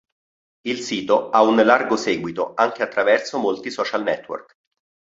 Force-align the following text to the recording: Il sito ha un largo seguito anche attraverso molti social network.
Il 0.63 0.79
sito 0.79 1.29
ha 1.29 1.43
un 1.43 1.63
largo 1.63 1.95
seguito 1.95 2.53
anche 2.55 2.81
attraverso 2.81 3.37
molti 3.37 3.69
social 3.69 4.01
network. 4.01 4.55